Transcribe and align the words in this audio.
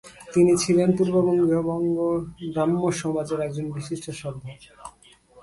তিনি 0.33 0.51
ছিলেন 0.63 0.89
পূর্ববঙ্গীয় 0.97 1.61
ব্রাহ্মসমাজের 2.53 3.39
একজন 3.47 3.65
বিশিষ্ট 3.77 4.05
সভ্য। 4.21 4.43